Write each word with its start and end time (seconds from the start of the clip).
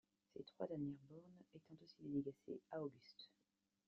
Ces 0.33 0.43
trois 0.45 0.65
dernières 0.65 0.97
bornes 1.07 1.37
étant 1.53 1.59
aussi 1.83 1.93
dédicacées 1.99 2.59
à 2.71 2.81
Auguste. 2.81 3.29